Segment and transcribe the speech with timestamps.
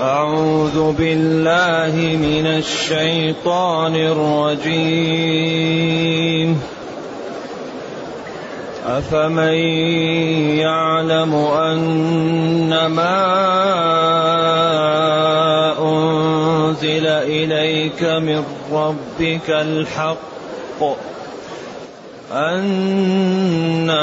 [0.00, 5.58] أعوذ بالله من الشيطان الرجيم.
[8.86, 9.54] أفمن
[10.58, 13.24] يعلم أن ما
[15.82, 20.82] أنزل إليك من ربك الحق
[22.32, 23.98] أنما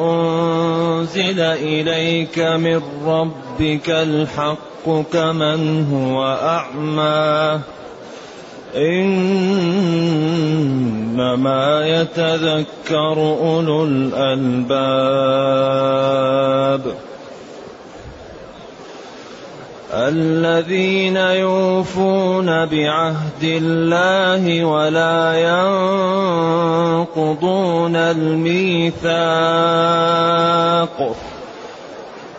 [0.00, 3.45] أنزل إليك من ربك
[3.88, 7.60] الحق كمن هو أعمى.
[8.76, 9.56] إنما
[11.86, 14.66] يتذكر أولو الألباب.
[19.92, 25.34] الذين يوفون بعهد الله ولا
[26.98, 29.16] ينقضون الميثاق.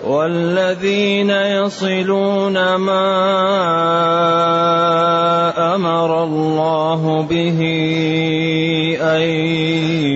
[0.08, 3.08] والذين يصلون ما
[5.76, 7.60] أمر الله به
[9.02, 9.22] أن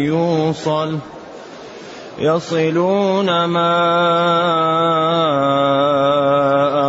[0.07, 0.97] يوصل
[2.19, 3.75] يصلون ما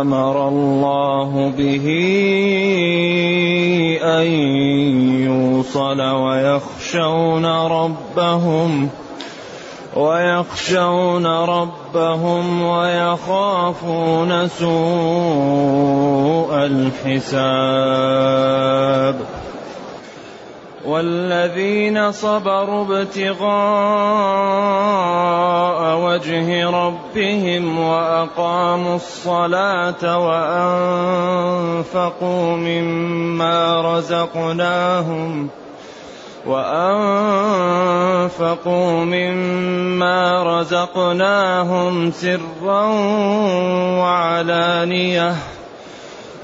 [0.01, 1.85] أمر الله به
[4.03, 4.27] أن
[5.27, 8.89] يوصل ويخشون ربهم
[9.95, 11.82] ويخشون ربهم
[12.61, 14.73] ويخافون سوء
[16.65, 18.23] الحساب
[20.85, 23.53] والذين صبروا ابتغاء
[25.99, 30.17] وجه ربهم وأقاموا الصلاة
[31.47, 35.49] وأنفقوا مما رزقناهم
[36.45, 38.23] وأنفقوا
[39.05, 42.83] مما رزقناهم سرا
[43.99, 45.35] وعلانية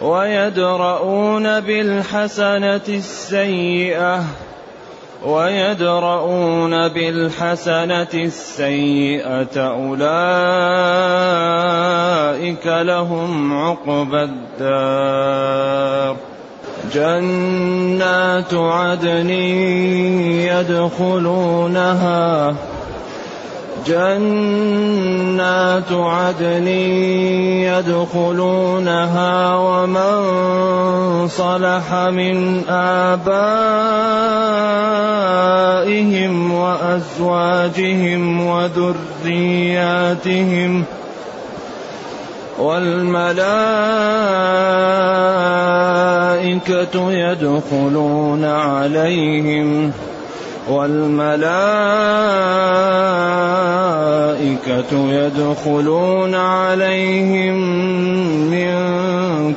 [0.01, 4.23] ويدرؤون بالحسنة السيئة
[5.25, 9.99] ويدرؤون بالحسنة السيئة أولئك
[12.65, 16.15] لهم عقبى الدار
[16.93, 19.29] جنات عدن
[20.49, 22.55] يدخلونها.
[23.87, 26.67] جنات عدن
[27.67, 30.19] يدخلونها ومن
[31.27, 33.53] صلح من آبائهم
[36.53, 39.63] وأزواجهم وذرياتهم
[40.83, 40.85] ۖ
[42.59, 43.51] والملائكة
[47.11, 49.91] يدخلون عليهم
[50.69, 51.39] والملائكة
[54.93, 57.55] يدخلون عليهم
[58.51, 58.75] من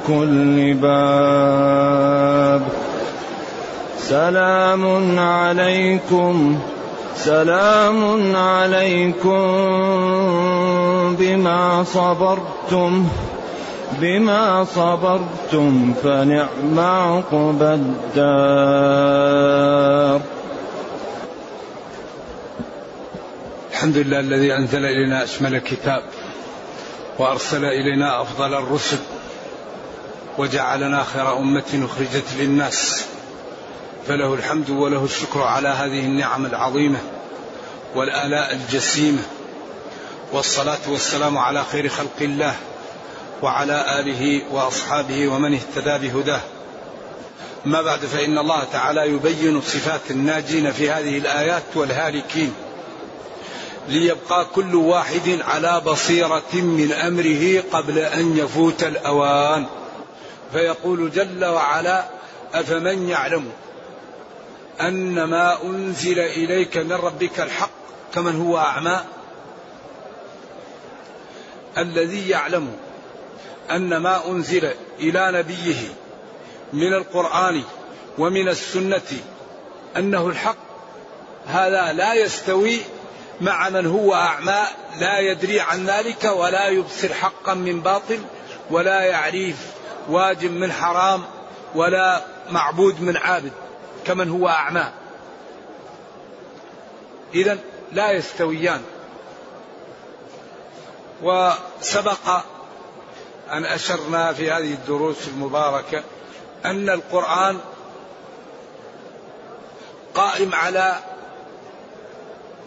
[0.06, 2.62] كل باب.
[3.98, 6.58] سلام عليكم.
[7.25, 9.43] سلام عليكم
[11.19, 13.09] بما صبرتم
[14.00, 18.71] بما صبرتم فنعم عقبى الدار.
[23.72, 26.03] الحمد لله الذي أنزل إلينا أشمل الكتاب
[27.19, 28.99] وأرسل إلينا أفضل الرسل
[30.38, 33.12] وجعلنا خير أمة أخرجت للناس.
[34.08, 36.98] فله الحمد وله الشكر على هذه النعم العظيمة
[37.94, 39.22] والآلاء الجسيمة.
[40.32, 42.54] والصلاة والسلام على خير خلق الله
[43.42, 46.40] وعلى آله وأصحابه ومن اهتدى بهداه.
[47.64, 52.54] ما بعد فإن الله تعالى يبين صفات الناجين في هذه الآيات والهالكين.
[53.88, 59.66] ليبقى كل واحد على بصيرة من أمره قبل أن يفوت الأوان.
[60.52, 62.04] فيقول جل وعلا
[62.54, 63.52] أفمن يعلم؟
[64.81, 67.71] أن ما أنزل إليك من ربك الحق
[68.15, 69.00] كمن هو أعمى.
[71.78, 72.77] الذي يعلم
[73.71, 75.88] أن ما أنزل إلى نبيه
[76.73, 77.62] من القرآن
[78.19, 79.19] ومن السنة
[79.96, 80.56] أنه الحق
[81.46, 82.79] هذا لا يستوي
[83.41, 84.62] مع من هو أعمى
[85.00, 88.19] لا يدري عن ذلك ولا يبصر حقا من باطل
[88.70, 89.56] ولا يعرف
[90.08, 91.23] واجب من حرام
[91.75, 93.52] ولا معبود من عابد.
[94.06, 94.84] كمن هو أعمى.
[97.34, 97.58] اذا
[97.93, 98.82] لا يستويان.
[101.22, 102.43] وسبق
[103.52, 106.02] أن أشرنا في هذه الدروس المباركة
[106.64, 107.58] أن القرآن
[110.14, 110.98] قائم على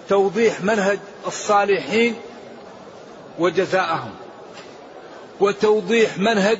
[0.10, 2.16] توضيح منهج الصالحين
[3.40, 4.14] وجزاءهم
[5.40, 6.60] وتوضيح منهج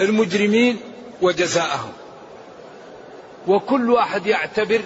[0.00, 0.80] المجرمين
[1.22, 1.92] وجزاءهم.
[3.46, 4.80] وكل واحد يعتبر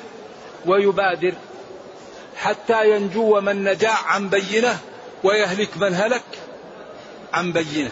[0.67, 1.35] ويبادر
[2.37, 4.79] حتى ينجو من نجا عن بينة
[5.25, 6.25] ويهلك من هلك
[7.33, 7.91] عن بينة.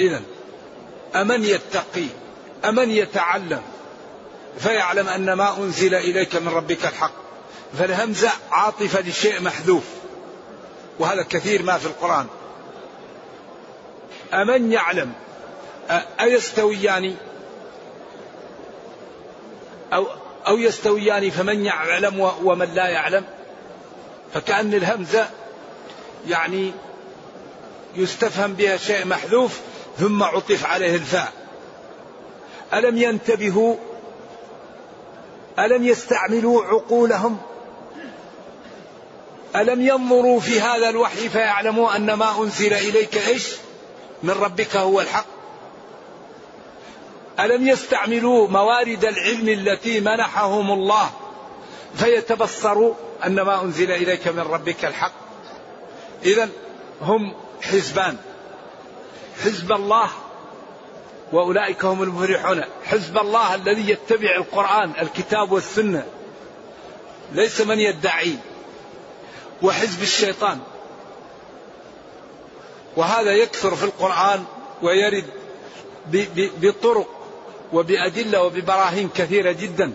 [0.00, 0.22] إذا
[1.14, 2.06] أمن يتقي
[2.64, 3.62] أمن يتعلم
[4.58, 7.12] فيعلم أن ما أنزل إليك من ربك الحق
[7.78, 9.84] فالهمزة عاطفة لشيء محذوف
[10.98, 12.26] وهذا كثير ما في القرآن.
[14.32, 15.12] أمن يعلم
[16.20, 17.16] أيستويان
[19.92, 20.06] أو
[20.46, 23.24] أو يستويان فمن يعلم ومن لا يعلم.
[24.34, 25.28] فكأن الهمزة
[26.28, 26.72] يعني
[27.96, 29.60] يستفهم بها شيء محذوف
[29.98, 31.32] ثم عطف عليه الفاء.
[32.74, 33.76] ألم ينتبهوا؟
[35.58, 37.38] ألم يستعملوا عقولهم؟
[39.56, 43.48] ألم ينظروا في هذا الوحي فيعلموا أن ما أنزل إليك إيش؟
[44.22, 45.39] من ربك هو الحق.
[47.40, 51.10] ألم يستعملوا موارد العلم التي منحهم الله
[51.94, 52.94] فيتبصروا
[53.26, 55.12] أن ما أنزل إليك من ربك الحق؟
[56.24, 56.48] إذا
[57.02, 58.16] هم حزبان.
[59.44, 60.10] حزب الله
[61.32, 62.64] وأولئك هم المفلحون.
[62.84, 66.04] حزب الله الذي يتبع القرآن الكتاب والسنة.
[67.32, 68.36] ليس من يدعي.
[69.62, 70.58] وحزب الشيطان.
[72.96, 74.44] وهذا يكثر في القرآن
[74.82, 75.24] ويرد
[76.60, 77.19] بطرق
[77.72, 79.92] وبأدلة وببراهين كثيرة جدا.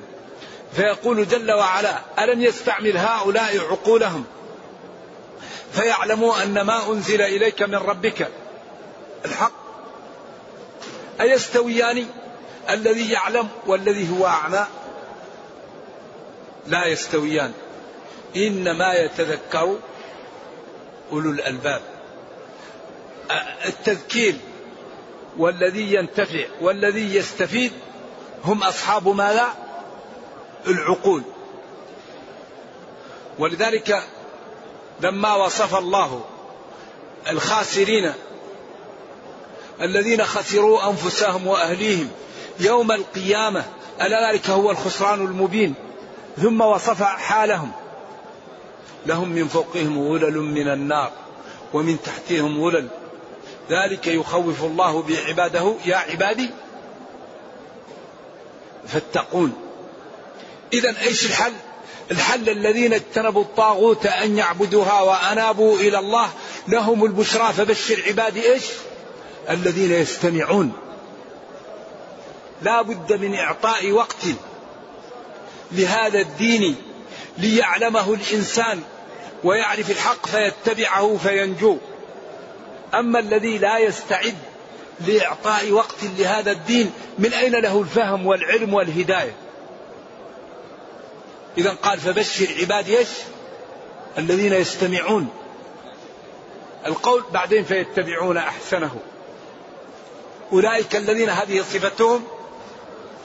[0.75, 4.25] فيقول جل وعلا ألم يستعمل هؤلاء عقولهم
[5.73, 8.27] فيعلموا أن ما أنزل إليك من ربك
[9.25, 9.51] الحق؟
[11.21, 12.07] أيستويان
[12.69, 14.65] الذي يعلم والذي هو أعمى
[16.67, 17.53] لا يستويان.
[18.35, 19.77] إنما يتذكر
[21.11, 21.81] أولو الألباب.
[23.65, 24.35] التذكير
[25.37, 27.71] والذي ينتفع والذي يستفيد
[28.45, 29.47] هم أصحاب ماذا؟
[30.67, 31.23] العقول.
[33.39, 34.03] ولذلك
[35.01, 36.21] لما وصف الله
[37.29, 38.13] الخاسرين
[39.81, 42.09] الذين خسروا أنفسهم وأهليهم
[42.59, 43.65] يوم القيامة
[44.01, 45.73] ألا ذلك هو الخسران المبين؟
[46.37, 47.71] ثم وصف حالهم.
[49.05, 51.11] لهم من فوقهم غلل من النار
[51.73, 52.87] ومن تحتهم غلل
[53.69, 56.49] ذلك يخوف الله بعباده يا عبادي
[58.87, 59.53] فاتقون.
[60.73, 61.53] اذا إيش الحل؟
[62.11, 66.29] الحل الذين اجتنبوا الطاغوت أن يعبدوها وأنابوا إلى الله
[66.67, 68.63] لهم البشرى فبشر عبادي إيش؟
[69.49, 70.71] الذين يستمعون.
[72.61, 74.25] لا بد من إعطاء وقت
[75.71, 76.75] لهذا الدين
[77.37, 78.81] ليعلمه الإنسان
[79.43, 81.77] ويعرف الحق فيتبعه فينجو.
[82.93, 84.35] أما الذي لا يستعد
[85.07, 89.35] لإعطاء وقت لهذا الدين من أين له الفهم والعلم والهداية؟
[91.57, 93.09] إذا قال فبشر عبادي إيش؟
[94.17, 95.29] الذين يستمعون.
[96.85, 98.95] القول بعدين فيتبعون أحسنه.
[100.53, 102.23] أولئك الذين هذه صفتهم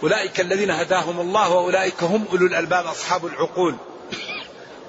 [0.02, 3.74] أولئك الذين هداهم الله وأولئك هم أولو الألباب أصحاب العقول.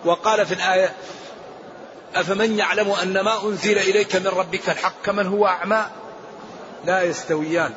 [0.06, 0.94] وقال في الآية
[2.16, 5.86] أفمن يعلم أن ما أنزل إليك من ربك الحق كمن هو أعمى؟
[6.86, 7.74] لا يستويان.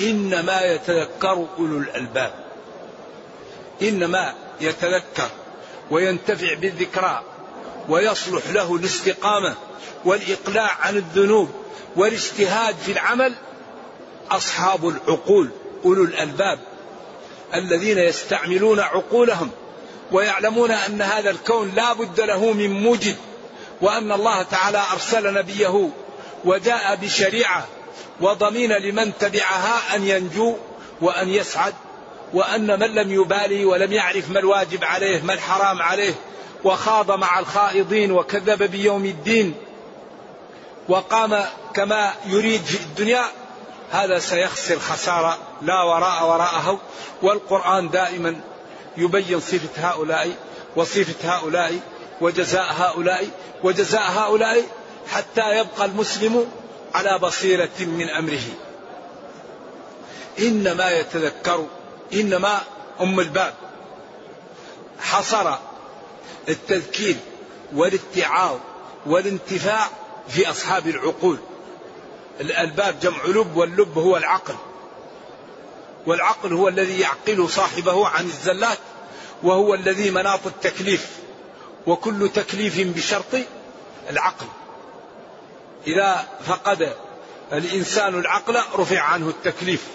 [0.00, 2.32] إنما يتذكر أولو الألباب.
[3.82, 5.28] إنما يتذكر
[5.90, 7.22] وينتفع بالذكرى
[7.88, 9.54] ويصلح له الاستقامة
[10.04, 11.50] والإقلاع عن الذنوب
[11.96, 13.34] والاجتهاد في العمل.
[14.30, 15.50] أصحاب العقول
[15.84, 16.58] أولو الألباب
[17.54, 19.50] الذين يستعملون عقولهم
[20.12, 23.16] ويعلمون أن هذا الكون لا بد له من موجد
[23.80, 25.90] وأن الله تعالى أرسل نبيه
[26.44, 27.66] وجاء بشريعة
[28.20, 30.56] وضمين لمن تبعها أن ينجو
[31.00, 31.74] وأن يسعد
[32.34, 36.14] وأن من لم يبالي ولم يعرف ما الواجب عليه ما الحرام عليه
[36.64, 39.54] وخاض مع الخائضين وكذب بيوم الدين
[40.88, 41.44] وقام
[41.74, 43.24] كما يريد في الدنيا
[43.90, 46.80] هذا سيخسر خسارة لا وراء وراءه
[47.22, 48.40] والقرآن دائما
[48.96, 50.36] يبين صفة هؤلاء
[50.76, 51.80] وصفة هؤلاء
[52.20, 53.28] وجزاء هؤلاء
[53.62, 54.64] وجزاء هؤلاء
[55.08, 56.46] حتى يبقى المسلم
[56.94, 58.44] على بصيرة من أمره.
[60.38, 61.66] إنما يتذكر
[62.12, 62.60] إنما
[63.00, 63.54] أم الباب
[65.00, 65.54] حصر
[66.48, 67.16] التذكير
[67.74, 68.58] والاتعاظ
[69.06, 69.88] والانتفاع
[70.28, 71.38] في أصحاب العقول.
[72.40, 74.54] الألباب جمع لب واللب هو العقل.
[76.06, 78.78] والعقل هو الذي يعقل صاحبه عن الزلات
[79.42, 81.10] وهو الذي مناط التكليف.
[81.86, 83.34] وكل تكليف بشرط
[84.10, 84.46] العقل.
[85.86, 86.92] إذا فقد
[87.52, 89.86] الإنسان العقل رفع عنه التكليف.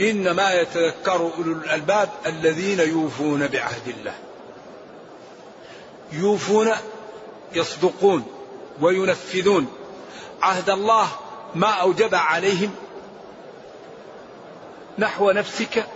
[0.00, 4.14] إنما يتذكر أولو الألباب الذين يوفون بعهد الله.
[6.12, 6.70] يوفون
[7.54, 8.26] يصدقون
[8.80, 9.66] وينفذون.
[10.42, 11.08] عهد الله
[11.54, 12.74] ما أوجب عليهم
[14.98, 15.86] نحو نفسك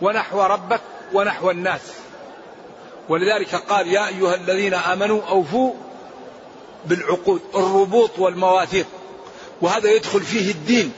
[0.00, 0.80] ونحو ربك
[1.12, 1.80] ونحو الناس.
[3.08, 5.74] ولذلك قال يا أيها الذين آمنوا أوفوا
[6.86, 8.86] بالعقود الربوط والمواثيق
[9.60, 10.92] وهذا يدخل فيه الدين.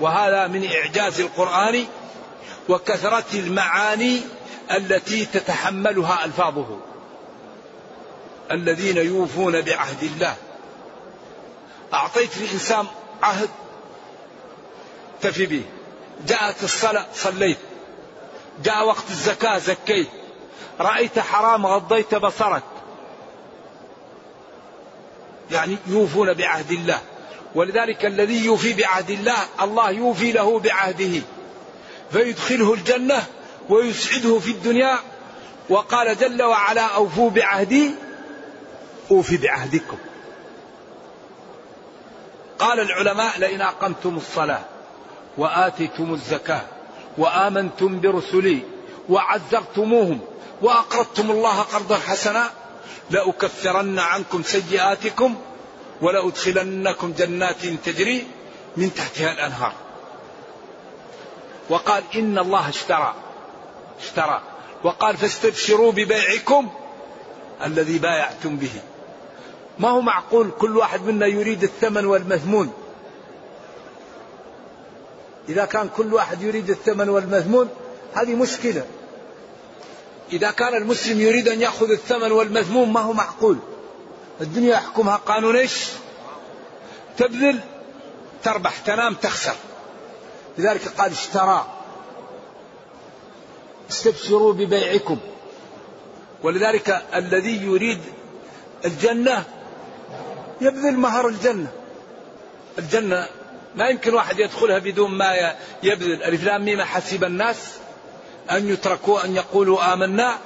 [0.00, 1.84] وهذا من إعجاز القرآن
[2.68, 4.20] وكثرة المعاني
[4.70, 6.78] التي تتحملها ألفاظه.
[8.52, 10.36] الذين يوفون بعهد الله.
[11.94, 12.86] أعطيت الإنسان
[13.22, 13.48] عهد
[15.24, 15.62] تفي به.
[16.26, 17.58] جاءت الصلاة صليت.
[18.64, 20.08] جاء وقت الزكاة زكيت.
[20.80, 22.62] رأيت حرام غضيت بصرك.
[25.50, 27.00] يعني يوفون بعهد الله.
[27.54, 31.20] ولذلك الذي يوفي بعهد الله الله يوفي له بعهده.
[32.12, 33.24] فيدخله الجنة
[33.68, 34.98] ويسعده في الدنيا.
[35.68, 37.90] وقال جل وعلا أوفوا بعهدي
[39.10, 39.98] أوفي بعهدكم.
[42.58, 44.73] قال العلماء لئن أقمتم الصلاة.
[45.38, 46.62] وآتيتم الزكاة
[47.18, 48.62] وآمنتم برسلي
[49.08, 50.20] وعزرتموهم
[50.62, 52.50] وأقرضتم الله قرضا حسنا
[53.10, 55.34] لأكفرن عنكم سيئاتكم
[56.02, 58.26] ولأدخلنكم جنات تجري
[58.76, 59.72] من تحتها الأنهار.
[61.70, 63.14] وقال إن الله اشترى
[64.00, 64.40] اشترى.
[64.84, 66.68] وقال فاستبشروا ببيعكم
[67.64, 68.72] الذي بايعتم به.
[69.78, 72.72] ما هو معقول كل واحد منا يريد الثمن والمثمون؟
[75.48, 77.68] إذا كان كل واحد يريد الثمن والمثمون
[78.14, 78.86] هذه مشكلة.
[80.32, 83.58] إذا كان المسلم يريد أن يأخذ الثمن والمذموم ما هو معقول؟
[84.40, 85.16] الدنيا يحكمها.
[85.16, 85.88] قانون إيش؟
[87.16, 87.60] تبذل
[88.42, 89.54] تربح تنام تخسر.
[90.58, 91.66] لذلك قال اشترى.
[93.90, 95.18] استبشروا ببيعكم.
[96.42, 98.00] ولذلك الذي يريد
[98.84, 99.44] الجنة
[100.60, 101.72] يبذل مهر الجنة.
[102.78, 103.28] الجنة
[103.76, 106.82] ما يمكن واحد يدخلها بدون ما يبذل ألف لام ميم.
[106.82, 107.56] حسب الناس
[108.50, 110.38] أن يتركوا أن يقولوا آمنا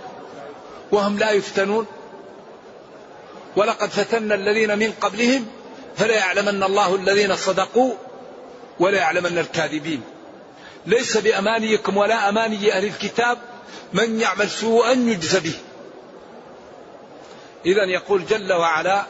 [0.92, 1.86] وهم لا يفتنون.
[3.56, 5.46] ولقد فتنا الذين من قبلهم
[5.96, 7.94] فلا يعلمن الله الذين صدقوا
[8.78, 10.02] ولا يعلمن الكاذبين.
[10.86, 13.38] ليس بأمانيكم ولا أماني أهل الكتاب
[13.92, 15.54] من يعمل سوءا يجز به.
[17.66, 19.04] إذا يقول جل وعلا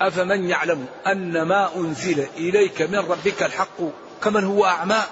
[0.00, 3.80] أفمن يعلم أن ما أنزل إليك من ربك الحق
[4.22, 5.02] كمن هو أعمى؟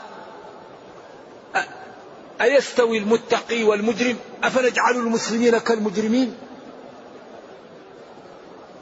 [2.41, 6.37] أيستوي المتقي والمجرم؟ أفنجعل المسلمين كالمجرمين؟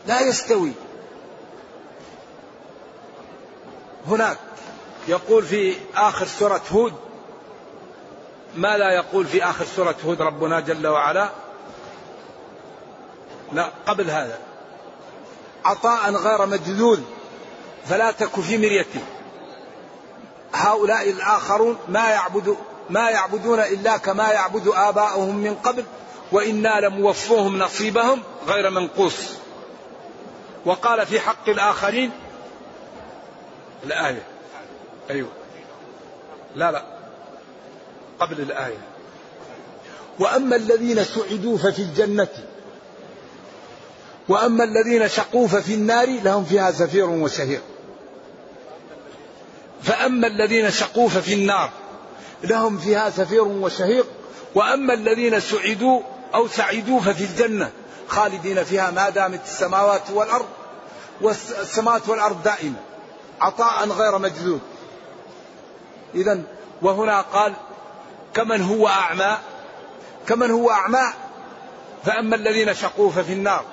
[0.07, 0.73] لا يستوي.
[4.07, 4.39] هناك
[5.09, 6.93] يقول في آخر سورة هود
[8.57, 11.31] ما لا يقول في آخر سورة هود ربنا جل وعلا؟
[13.53, 14.39] لا قبل هذا.
[15.65, 17.01] عطاء غير مجذول
[17.87, 19.01] فلا تك في مريته
[20.55, 22.57] هؤلاء الآخرون ما يعبدون
[22.91, 25.85] ما يعبدون إلا كما يعبد آباؤهم من قبل
[26.33, 29.15] وإنا لموفوهم نصيبهم غير منقوص.
[30.65, 32.11] وقال في حق الآخرين
[33.85, 34.23] الآية.
[35.11, 35.29] أيوه.
[36.55, 36.85] لا لا.
[38.21, 38.79] قبل الآية.
[40.19, 42.29] وأما الذين سعدوا ففي الجنة
[44.29, 47.61] وأما الذين شقوا ففي النار لهم فيها زفير وشهير
[49.83, 51.71] فأما الذين شقوا ففي النار
[52.45, 54.07] لهم فيها زفير وشهيق.
[54.55, 56.01] وأما الذين سعدوا
[56.35, 57.71] أو سعدوا ففي الجنة
[58.09, 60.47] خالدين فيها ما دامت السماوات والأرض
[61.21, 62.77] والسماوات والأرض دائمة
[63.41, 64.61] عطاء غير مجذوب.
[66.15, 66.41] إذا
[66.83, 67.55] وهنا قال
[68.35, 69.39] كمن هو أعمى
[70.27, 71.13] كمن هو أعمى
[72.05, 73.65] فأما الذين شقوا ففي النار.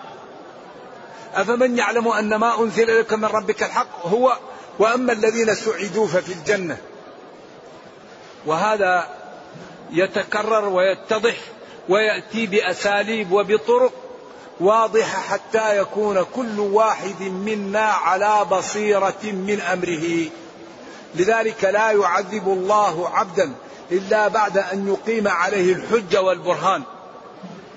[1.36, 4.38] أفمن يعلم أن ما أنزل إليك من ربك الحق هو؟
[4.80, 6.78] وأما الذين سعدوا ففي الجنة.
[8.46, 9.08] وهذا
[9.92, 11.36] يتكرر ويتضح
[11.90, 13.94] ويأتي بأساليب وبطرق
[14.60, 20.30] واضحة حتى يكون كل واحد منا على بصيرة من أمره.
[21.16, 23.54] لذلك لا يعذب الله عبدا
[23.92, 26.84] إلا بعد أن يقيم عليه الحجة والبرهان.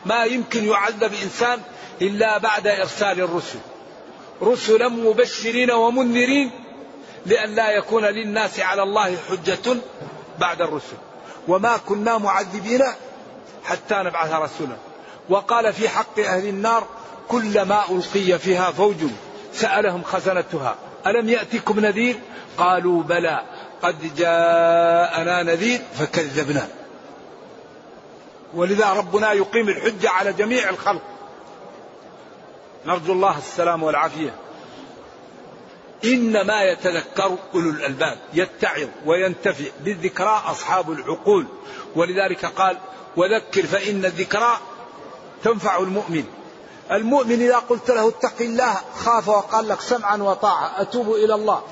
[0.06, 1.60] ما يمكن يعذب إنسان
[2.02, 3.58] إلا بعد إرسال الرسل.
[4.42, 6.50] رسلا مبشرين ومنذرين
[7.26, 9.76] لئلا يكون للناس على الله حجة
[10.38, 10.96] بعد الرسل.
[11.48, 12.82] وما كنا معذبين
[13.64, 14.76] حتى نبعث رسولا.
[15.28, 16.86] وقال في حق أهل النار
[17.28, 18.96] كلما ألقي فيها فوج
[19.52, 20.76] سألهم خزنتها.
[21.06, 22.16] ألم يأتكم نذير؟
[22.58, 23.42] قالوا بلى.
[23.82, 26.68] قد جاءنا نذير فكذبنا.
[28.54, 31.02] ولذا ربنا يقيم الحجة على جميع الخلق.
[32.86, 34.34] نرجو الله السلام والعافية.
[36.04, 41.46] إنما يتذكر أولو الألباب يتعظ وينتفع بالذكرى أصحاب العقول.
[41.96, 42.78] ولذلك قال
[43.16, 44.58] وذكر فإن الذكرى
[45.44, 46.24] تنفع المؤمن.
[46.92, 51.62] المؤمن إذا قلت له اتق الله خاف وقال لك سمعا وطاعة أتوب إلى الله.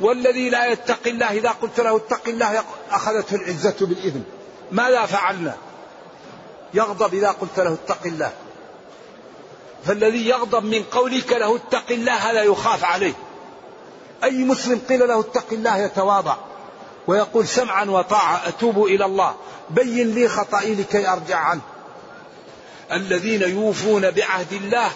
[0.00, 4.24] والذي لا يتقي الله إذا قلت له اتق الله أخذته العزة بالإذن.
[4.70, 5.56] ماذا فعلنا؟
[6.74, 8.32] يغضب إذا قلت له اتق الله.
[9.84, 13.12] فالذي يغضب من قولك له اتق الله هذا يخاف عليه.
[14.24, 16.36] أي مسلم قيل له اتق الله يتواضع
[17.06, 19.34] ويقول سمعا وطاعة أتوب إلى الله.
[19.70, 21.60] بين لي خطئي لكي أرجع عنه.
[22.92, 24.90] الذين يوفون بعهد الله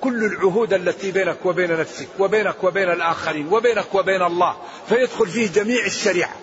[0.00, 4.56] كل العهود التي بينك وبين نفسك وبينك وبين الآخرين وبينك وبين الله
[4.88, 6.34] فيدخل فيه جميع الشريعة.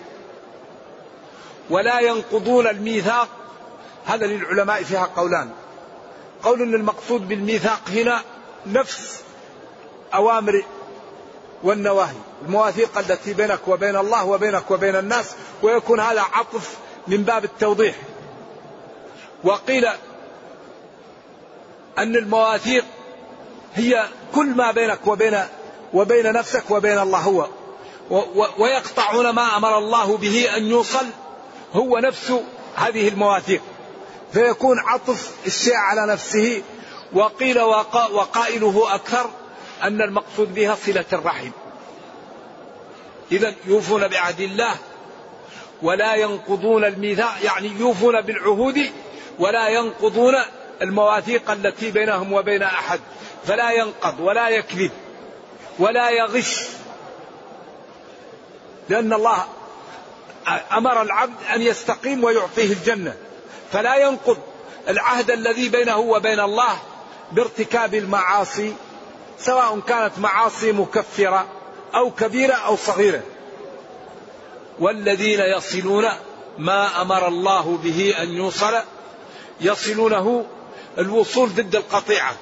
[1.70, 3.28] ولا ينقضون الميثاق.
[4.06, 5.50] هذا للعلماء فيها قولان.
[6.42, 8.22] قول ان المقصود بالميثاق هنا
[8.66, 9.20] نفس
[10.14, 10.64] أوامر
[11.62, 12.16] والنواهي.
[12.46, 16.76] المواثيق التي بينك وبين الله وبينك وبين الناس ويكون هذا عطف
[17.06, 17.94] من باب التوضيح.
[19.44, 19.86] وقيل
[21.98, 22.84] أن المواثيق
[23.74, 25.38] هي كل ما بينك وبين
[25.94, 27.48] وبين نفسك وبين الله هو.
[28.58, 31.06] ويقطعون ما أمر الله به أن يوصل
[31.74, 32.32] هو نفس
[32.76, 33.62] هذه المواثيق.
[34.32, 36.62] فيكون عطف الشيء على نفسه
[37.12, 37.60] وقيل
[38.12, 39.30] وقائله أكثر
[39.82, 41.50] أن المقصود بها صلة الرحم.
[43.32, 44.74] إذا يوفون بعهد الله
[45.82, 48.90] ولا ينقضون الميثاق يعني يوفون بالعهود
[49.38, 50.34] ولا ينقضون
[50.82, 53.00] المواثيق التي بينهم وبين أحد.
[53.46, 54.90] فلا ينقض ولا يكذب
[55.78, 56.66] ولا يغش
[58.88, 59.44] لأن الله
[60.72, 63.16] أمر العبد أن يستقيم ويعطيه الجنة.
[63.72, 64.38] فلا ينقض
[64.88, 66.78] العهد الذي بينه وبين الله
[67.32, 68.74] بارتكاب المعاصي
[69.38, 71.46] سواء كانت معاصي مكفرة
[71.94, 73.22] أو كبيرة أو صغيرة.
[74.78, 76.08] والذين يصلون
[76.58, 78.74] ما أمر الله به أن يوصل
[79.60, 80.44] يصلونه
[80.98, 82.36] الوصول ضد القطيعة.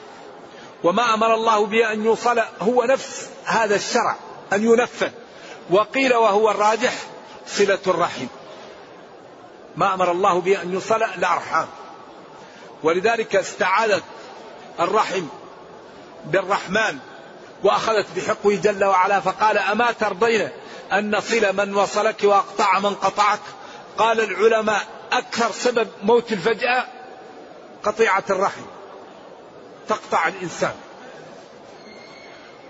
[0.84, 4.16] وما أمر الله به أن يوصل هو نفس هذا الشرع
[4.52, 5.10] أن ينفذ.
[5.70, 6.94] وقيل وهو الراجح
[7.46, 8.26] صلة الرحم.
[9.76, 11.68] ما أمر الله به أن يوصل الأرحام
[12.82, 14.04] ولذلك استعاذت
[14.80, 15.26] الرحم
[16.24, 16.98] بالرحمن
[17.62, 20.48] وأخذت بحقه جل وعلا فقال أما ترضين
[20.92, 23.40] أن نصل من وصلك وأقطع من قطعك؟
[23.98, 26.84] قال العلماء أكثر سبب موت الفجأة
[27.82, 28.62] قطيعة الرحم
[29.88, 30.74] تقطع الإنسان.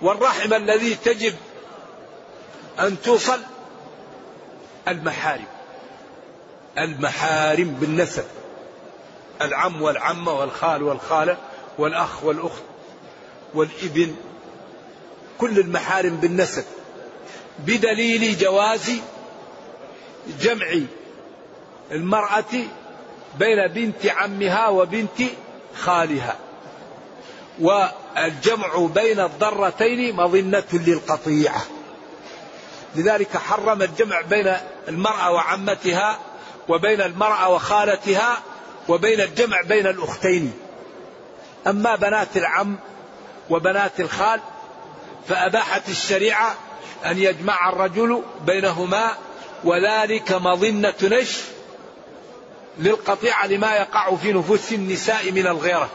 [0.02, 1.34] والرحم الذي تجب
[2.80, 3.40] أن توصل
[4.88, 5.55] المحارم.
[6.78, 8.24] المحارم بالنسب.
[9.42, 11.36] العم والعمة والخال والخالة
[11.78, 12.62] والأخ والأخت
[13.54, 14.14] والإبن.
[15.38, 16.64] كل المحارم بالنسب.
[17.58, 18.92] بدليل جواز
[20.40, 20.66] جمع
[21.92, 22.54] المرأة
[23.38, 25.22] بين بنت عمها وبنت
[25.76, 26.36] خالها.
[27.60, 31.62] والجمع بين الضرتين مظنة للقطيعة.
[32.94, 34.56] لذلك حرم الجمع بين
[34.88, 36.18] المرأة وعمتها
[36.68, 38.38] وبين المرأة وخالتها
[38.88, 40.52] وبين الجمع بين الأختين.
[41.66, 42.76] أما بنات العم
[43.50, 44.40] وبنات الخال
[45.28, 46.54] فأباحت الشريعة
[47.06, 49.10] أن يجمع الرجل بينهما
[49.64, 51.42] وذلك مظنة نشر
[52.78, 55.90] للقطيعة لما يقع في نفوس النساء من الغيرة.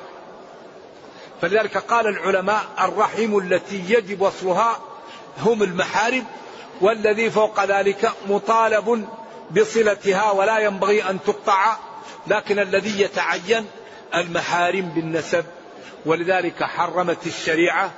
[1.41, 4.79] فلذلك قال العلماء الرحم التي يجب وصلها
[5.39, 6.25] هم المحارم
[6.81, 9.07] والذي فوق ذلك مطالب
[9.55, 11.77] بصلتها ولا ينبغي أن تقطع
[12.27, 13.65] لكن الذي يتعين
[14.15, 15.45] المحارم بالنسب.
[16.05, 17.91] ولذلك حرمت الشريعة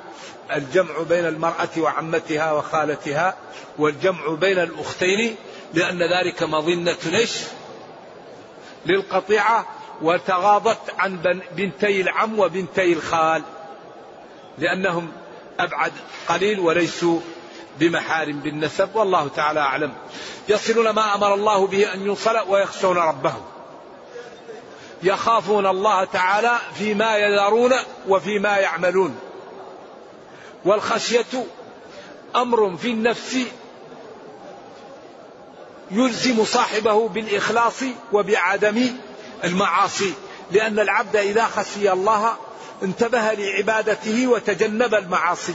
[0.56, 3.36] الجمع بين المرأة وعمتها وخالتها
[3.78, 5.36] والجمع بين الأختين
[5.74, 7.40] لأن ذلك مظنة نش
[8.86, 9.66] للقطيعة
[10.02, 13.44] وتغاضت عن بنتي العم وبنتي الخال
[14.58, 15.12] لأنهم
[15.60, 15.92] أبعد
[16.28, 17.20] قليل وليسوا
[17.80, 19.94] بمحارم بالنسب والله تعالى أعلم.
[20.50, 23.42] يصلون ما أمر الله به أن يوصل ويخشون ربهم
[25.04, 27.74] يخافون الله تعالى فيما يذرون
[28.08, 29.20] وفيما يعملون.
[30.66, 31.46] والخشية
[32.36, 33.38] أمر في النفس
[35.92, 38.88] يلزم صاحبه بالإخلاص وبعدم
[39.44, 40.14] المعاصي.
[40.52, 42.34] لأن العبد إذا خشي الله
[42.84, 45.54] انتبه لعبادته وتجنب المعاصي.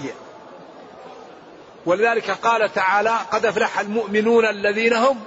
[1.89, 5.21] ولذلك قال تعالى قد أفلح المؤمنون الذين هم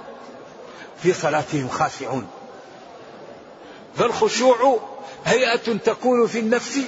[1.02, 2.26] في صلاتهم خاشعون.
[3.96, 4.80] فالخشوع
[5.24, 6.78] هيئة تكون في النفس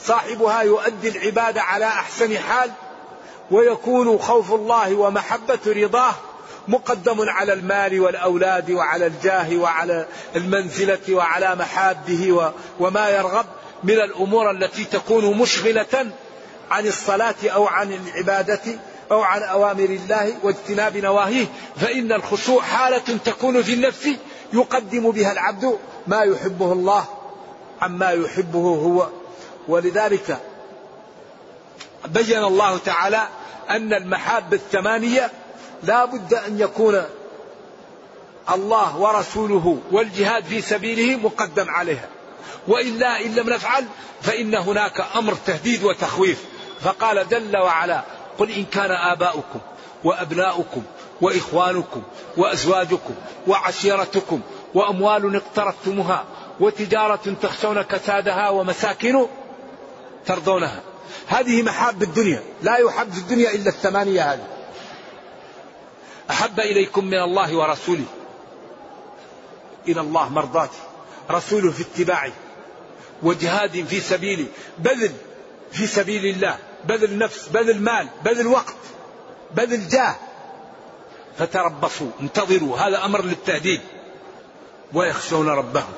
[0.00, 2.70] صاحبها يؤدي العبادة على أحسن حال
[3.50, 6.14] ويكون خوف الله ومحبة رضاه
[6.68, 10.06] مقدم على المال والأولاد وعلى الجاه وعلى
[10.36, 13.46] المنزلة وعلى محابه وما يرغب
[13.84, 16.12] من الأمور التي تكون مشغلة
[16.70, 18.60] عن الصلاة أو عن العبادة.
[19.10, 24.08] أو عن أوامر الله واجتناب نواهيه فإن الخشوع حالة تكون في النفس
[24.52, 27.04] يقدم بها العبد ما يحبه الله
[27.82, 29.08] عما يحبه هو.
[29.68, 30.38] ولذلك
[32.06, 33.28] بين الله تعالى
[33.70, 35.30] أن المحاب الثمانية
[35.82, 37.02] لا بد أن يكون
[38.54, 42.08] الله ورسوله والجهاد في سبيله مقدم عليها.
[42.68, 43.84] وإلا إن لم نفعل
[44.22, 46.44] فإن هناك أمر تهديد وتخويف.
[46.80, 48.02] فقال جل وعلا
[48.38, 49.60] قل إن كان آباؤكم
[50.04, 50.82] وأبناؤكم
[51.20, 52.02] وإخوانكم
[52.36, 53.14] وأزواجكم
[53.46, 54.40] وعشيرتكم
[54.74, 56.24] وأموال اقترفتموها
[56.60, 59.26] وتجارة تخشون كسادها ومساكن
[60.26, 60.80] ترضونها.
[61.26, 64.46] هذه محاب الدنيا لا يحب في الدنيا إلا الثمانية هذه.
[66.30, 68.04] أحب إليكم من الله ورسوله.
[69.88, 70.78] إلى الله مرضاته
[71.30, 72.32] رسوله في اتباعه
[73.22, 74.46] وجهاد في سبيله
[74.78, 75.12] بذل
[75.72, 76.58] في سبيل الله.
[76.84, 78.74] بذل نفس بذل مال بذل وقت
[79.54, 80.14] بذل جاه.
[81.38, 83.80] فتربصوا انتظروا هذا أمر للتهديد.
[84.92, 85.92] ويخشون ربهم.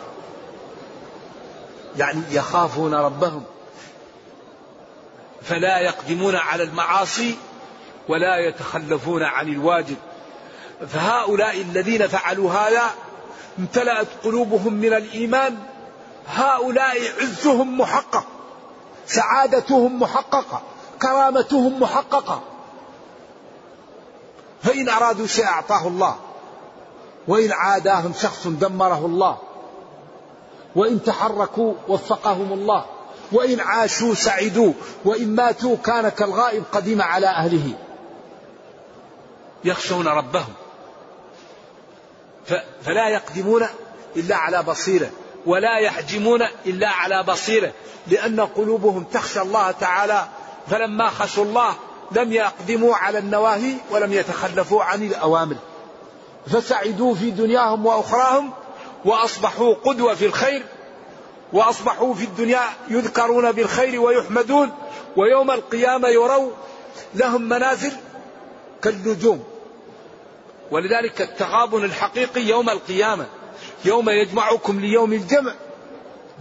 [1.98, 3.44] يعني يخافون ربهم.
[5.42, 7.36] فلا يقدمون على المعاصي
[8.08, 9.96] ولا يتخلفون عن الواجب.
[10.88, 12.90] فهؤلاء الذين فعلوا هذا
[13.58, 15.58] امتلأت قلوبهم من الإيمان.
[16.28, 18.24] هؤلاء عزهم محقق
[19.06, 20.62] سعادتهم محققة.
[21.04, 22.40] كرامتهم محققة.
[24.62, 26.16] فإن أرادوا شيء أعطاه الله.
[27.28, 29.38] وإن عاداهم شخص دمره الله.
[30.76, 32.84] وإن تحركوا وفقهم الله.
[33.32, 34.72] وإن عاشوا سعدوا.
[35.04, 37.72] وإن ماتوا كان كالغائب قديم على أهله.
[39.64, 40.54] يخشون ربهم.
[42.84, 43.66] فلا يقدمون
[44.16, 45.10] إلا على بصيرة.
[45.46, 47.72] ولا يحجمون إلا على بصيرة.
[48.06, 50.28] لأن قلوبهم تخشى الله تعالى
[50.70, 51.74] فلما خشوا الله
[52.12, 55.56] لم يقدموا على النواهي ولم يتخلفوا عن الأوامر.
[56.46, 58.50] فسعدوا في دنياهم وأخراهم
[59.04, 60.62] وأصبحوا قدوة في الخير
[61.52, 64.72] وأصبحوا في الدنيا يذكرون بالخير ويحمدون
[65.16, 66.50] ويوم القيامة يروا
[67.14, 67.92] لهم منازل
[68.82, 69.44] كالنجوم.
[70.70, 73.26] ولذلك التغابن الحقيقي يوم القيامة
[73.84, 75.52] يوم يجمعكم ليوم الجمع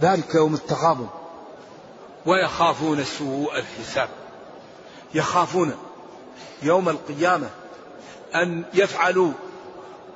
[0.02, 1.08] ذلك يوم التغابن.
[2.26, 4.08] ويخافون سوء الحساب.
[5.14, 5.76] يخافون
[6.62, 7.50] يوم القيامة
[8.34, 9.32] أن يفعلوا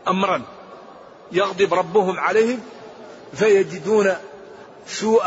[0.09, 0.43] أمرا
[1.33, 2.61] يغضب ربهم عليهم
[3.35, 4.15] فيجدون
[4.87, 5.23] سوء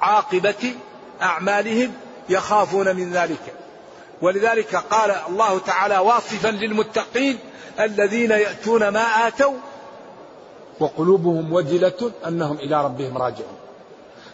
[0.00, 0.74] عاقبة
[1.22, 1.92] أعمالهم
[2.28, 3.54] يخافون من ذلك.
[4.22, 7.38] ولذلك قال الله تعالى واصفا للمتقين
[7.80, 9.54] الذين يأتون ما آتوا
[10.80, 13.59] وقلوبهم وجلة أنهم إلى ربهم راجعون.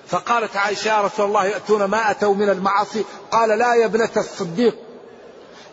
[0.09, 4.77] فقالت عائشة يا رسول الله يأتون ما أتوا من المعاصي؟ قال لا يا ابنة الصديق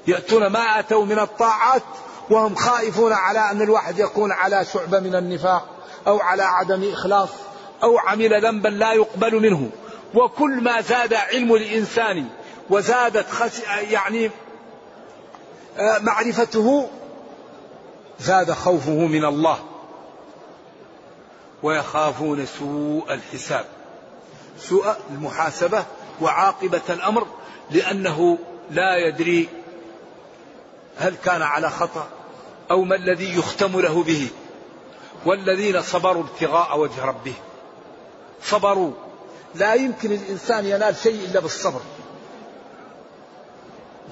[0.07, 1.83] يأتون ما أتوا من الطاعات
[2.29, 5.67] وهم خائفون على أن الواحد يكون على شعبة من النفاق
[6.07, 7.29] أو على عدم إخلاص
[7.83, 9.69] أو عمل ذنبا لا يقبل منه.
[10.13, 12.27] وكل ما زاد علم الإنسان
[12.69, 13.59] وزادت خش...
[13.89, 14.31] يعني
[15.77, 16.89] آه، معرفته
[18.19, 19.59] زاد خوفه من الله.
[21.63, 23.65] ويخافون سوء الحساب.
[24.59, 25.85] سوء المحاسبة
[26.21, 27.27] وعاقبة الأمر
[27.71, 28.37] لأنه
[28.71, 29.49] لا يدري
[30.97, 32.07] هل كان على خطأ
[32.71, 34.27] أو ما الذي يختم له به.
[35.25, 37.43] والذين صبروا ابتغاء وجه ربهم.
[38.43, 38.91] صبروا.
[39.55, 41.81] لا يمكن الإنسان ينال شيء إلا بالصبر.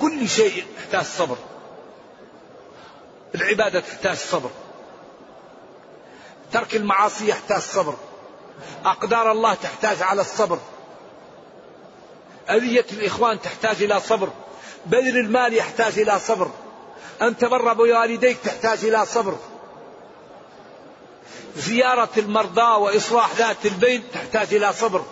[0.01, 1.38] كل شيء يحتاج صبر.
[3.36, 4.49] العبادة تحتاج صبر.
[6.51, 7.95] ترك المعاصي يحتاج صبر.
[8.85, 10.59] أقدار الله تحتاج على الصبر.
[12.49, 14.29] أذية الإخوان تحتاج إلى صبر.
[14.85, 16.51] بذل المال يحتاج إلى صبر.
[17.21, 19.35] أن تبر بوالديك تحتاج إلى صبر.
[21.55, 25.03] زيارة المرضى وإصلاح ذات البين تحتاج إلى صبر.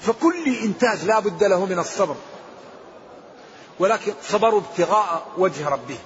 [0.00, 2.16] فكل إنتاج لا بد له من الصبر.
[3.78, 5.98] ولكن صبروا ابتغاء وجه ربهم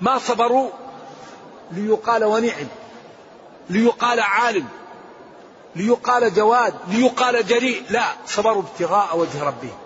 [0.00, 0.70] ما صبروا
[1.70, 2.66] ليقال ونعم
[3.70, 4.68] ليقال عالم.
[5.76, 7.82] ليقال جواد ليقال جريء.
[7.90, 9.78] لا صبروا ابتغاء وجه ربهم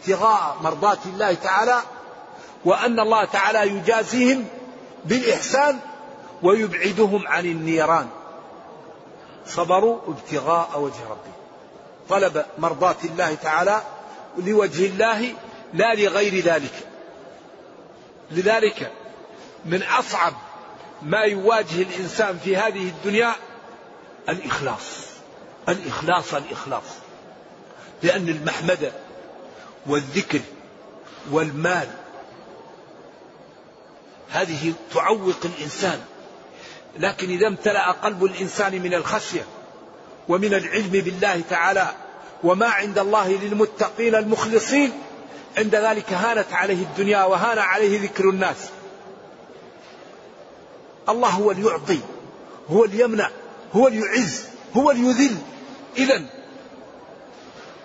[0.00, 1.78] ابتغاء مرضاة الله تعالى
[2.64, 4.44] وأن الله تعالى يجازيهم
[5.04, 5.78] بالإحسان
[6.42, 8.08] ويبعدهم عن النيران.
[9.46, 11.34] صبروا ابتغاء وجه ربهم
[12.08, 13.82] طلب مرضاة الله تعالى
[14.38, 15.34] لوجه الله
[15.74, 16.86] لا لغير ذلك.
[18.30, 18.92] لذلك
[19.64, 20.32] من أصعب
[21.02, 23.34] ما يواجه الإنسان في هذه الدنيا
[24.28, 25.04] الإخلاص
[25.68, 26.82] الإخلاص الإخلاص.
[28.02, 28.92] لأن المحمدة
[29.86, 30.40] والذكر
[31.30, 31.88] والمال
[34.30, 36.00] هذه تعوق الإنسان.
[36.98, 39.46] لكن إذا امتلأ قلب الإنسان من الخشية
[40.28, 41.94] ومن العلم بالله تعالى
[42.44, 44.92] وما عند الله للمتقين المخلصين
[45.58, 48.56] عند ذلك هانت عليه الدنيا وهان عليه ذكر الناس.
[51.08, 52.00] الله هو اللي يعطي
[52.70, 53.30] هو اللي يمنع.
[53.76, 54.44] هو اللي يعز
[54.76, 55.36] هو اللي يذل
[55.96, 56.22] إذا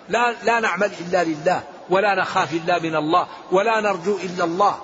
[0.08, 4.80] لا لا نعمل إلا لله ولا نخاف إلا من الله ولا نرجو إلا الله.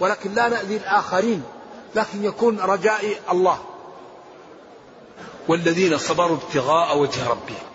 [0.00, 1.42] ولكن لا نأذي الآخرين
[1.94, 3.58] لكن يكون رجائي الله.
[5.48, 7.66] والذين صبروا ابتغاء وجه ربهم.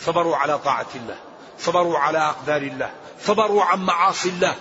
[0.00, 1.16] صبروا على طاعة الله
[1.58, 4.54] صبروا على أقدار الله صبروا عن معاصي الله.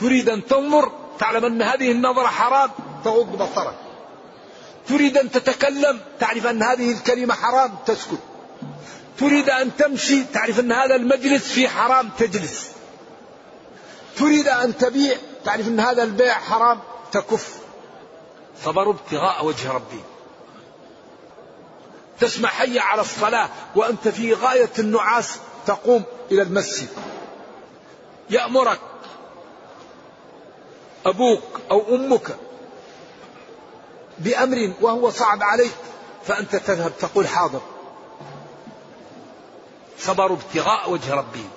[0.00, 2.70] تريد أن تنظر تعلم أن هذه النظرة حرام
[3.04, 3.89] تغض بصرك.
[4.88, 8.18] تريد أن تتكلم تعرف أن هذه الكلمة حرام تسكت.
[9.18, 12.70] تريد أن تمشي تعرف أن هذا المجلس فيه حرام تجلس.
[14.16, 16.80] تريد أن تبيع تعرف أن هذا البيع حرام
[17.12, 17.58] تكف.
[18.64, 20.00] صبروا ابتغاء وجه ربي.
[22.20, 26.88] تسمع حي على الصلاة وأنت في غاية النعاس تقوم إلى المسجد.
[28.30, 28.80] يأمرك
[31.06, 32.36] أبوك أو أمك
[34.20, 35.72] بأمر وهو صعب عليك
[36.26, 37.60] فأنت تذهب تقول حاضر.
[39.98, 41.50] صبروا ابتغاء وجه ربهم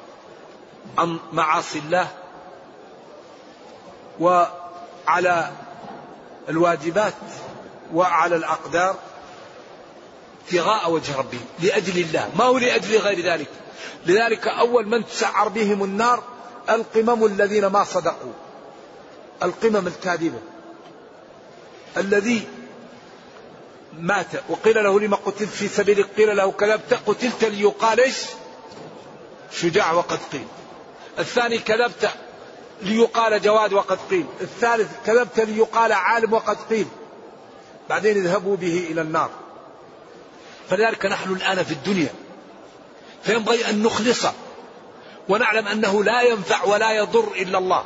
[0.98, 2.08] عن معاصي الله؟
[4.20, 5.52] وعلى
[6.50, 7.14] الواجبات
[7.94, 8.96] وعلى الأقدار
[10.44, 12.30] ابتغاء وجه ربهم لأجل الله.
[12.36, 13.48] ما هو لأجل غير ذلك؟
[14.06, 16.24] لذلك أول من تسعر بهم النار
[16.70, 18.34] القمم الذين ما صدقوا
[19.44, 20.40] القمم الكاذبة.
[21.98, 22.48] الذي
[24.00, 28.18] مات وقيل له لما قتلت في سبيل قيل له كذبت قتلت ليقال إيش؟
[29.52, 30.48] شجاع وقد قيل.
[31.20, 32.10] الثاني كذبت
[32.82, 34.26] ليقال جواد وقد قيل.
[34.42, 36.88] الثالث كذبت ليقال عالم وقد قيل.
[37.90, 39.30] بعدين اذهبوا به إلى النار.
[40.70, 42.14] فلذلك نحن الآن في الدنيا.
[43.24, 44.26] فينبغي أن نخلص
[45.30, 47.86] ونعلم أنه لا ينفع ولا يضر إلا الله.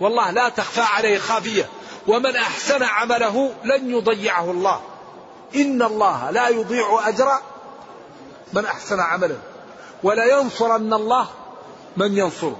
[0.00, 1.68] والله لا تخفى عليه خافية.
[2.06, 4.80] ومن أحسن عمله لن يضيعه الله.
[5.54, 7.28] إن الله لا يضيع أجر
[8.52, 9.36] من أحسن عملا
[10.02, 11.28] ولا ينصرن الله
[11.96, 12.56] من ينصره.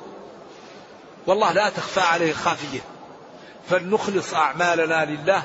[1.26, 2.80] والله لا تخفى عليه خافية.
[3.70, 5.42] فلنخلص أعمالنا لله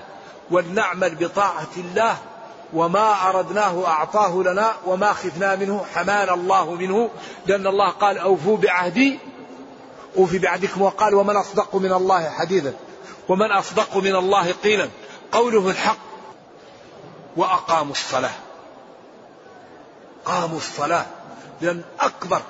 [0.51, 2.17] ولنعمل بطاعة الله
[2.73, 7.09] وما أردناه أعطاه لنا وما خفنا منه حمانا الله منه.
[7.45, 9.19] لأن الله قال أوفوا بعهدي
[10.17, 12.73] أوفي بعهدكم وقال ومن أصدق من الله حديثا.
[13.29, 14.89] ومن أصدق من الله قيلا
[15.31, 15.97] قوله الحق
[17.35, 18.35] وأقاموا الصلاة.
[20.25, 21.05] قاموا الصلاة
[21.61, 22.41] لأن أكبر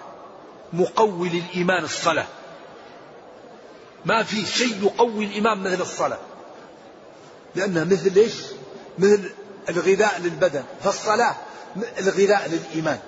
[0.74, 2.28] مقوي للإيمان الصلاة.
[4.06, 6.20] ما في شيء يقوي الإيمان مثل الصلاة.
[7.56, 8.34] لأنها مثل إيش؟
[9.00, 9.32] مثل
[9.70, 10.64] الغذاء للبدن.
[10.84, 11.36] فالصلاة
[12.00, 13.00] الغذاء للإيمان.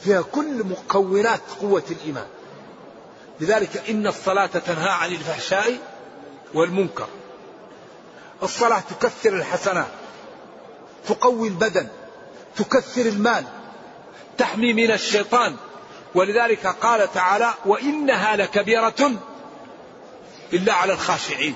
[0.00, 2.26] فيها كل مكونات قوة الإيمان.
[3.40, 5.78] لذلك إن الصلاة تنهى عن الفحشاء
[6.54, 7.08] والمنكر.
[8.42, 9.86] الصلاة تكثر الحسنات
[11.08, 11.88] تقوي البدن
[12.56, 13.44] تكثر المال
[14.38, 15.56] تحمي من الشيطان.
[16.14, 19.12] ولذلك قال تعالى وإنها لكبيرة
[20.52, 21.54] إلا على الخاشعين.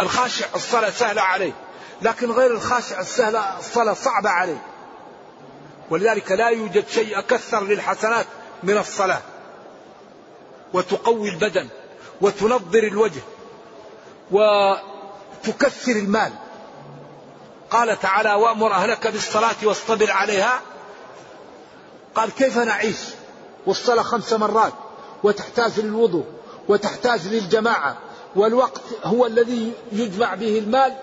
[0.00, 1.52] الخاشع الصلاة سهلة عليه
[2.02, 4.62] لكن غير الخاشع السهلة الصلاة صعبة عليه.
[5.90, 8.26] ولذلك لا يوجد شيء أكثر للحسنات
[8.62, 9.20] من الصلاة
[10.72, 11.68] وتقوي البدن.
[12.22, 13.20] وتنظر الوجه
[14.30, 16.32] وتكثر المال.
[17.70, 20.60] قال تعالى وأمر أهلك بالصلاة واصطبر عليها.
[22.14, 22.96] قال كيف نعيش؟
[23.66, 24.72] والصلاة خمس مرات
[25.22, 26.24] وتحتاج للوضوء
[26.68, 27.96] وتحتاج للجماعة
[28.36, 30.96] والوقت هو الذي يجمع به المال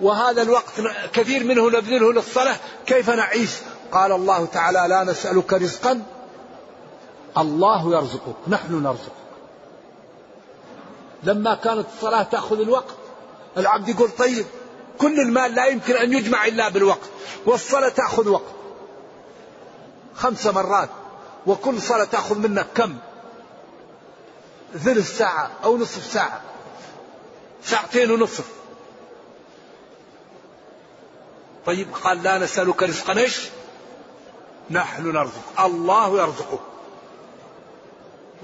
[0.00, 0.72] وهذا الوقت
[1.12, 2.56] كثير منه نبذله للصلاة.
[2.86, 3.50] كيف نعيش؟
[3.92, 6.02] قال الله تعالى لا نسألك رزقا
[7.38, 9.21] الله يرزقك نحن نرزقك.
[11.22, 12.94] لما كانت الصلاة تأخذ الوقت
[13.56, 14.46] العبد يقول طيب
[14.98, 17.08] كل المال لا يمكن أن يجمع إلا بالوقت
[17.46, 18.54] والصلاة تأخذ وقت.
[20.14, 20.88] خمس مرات
[21.46, 22.96] وكل صلاة تأخذ منك كم؟
[24.72, 26.40] ثلث ساعة أو نصف ساعة.
[27.64, 28.46] ساعتين ونصف.
[31.66, 33.48] طيب قال لا نسألك رزقا إيش؟
[34.70, 36.60] نحن نرزق الله يرزقك.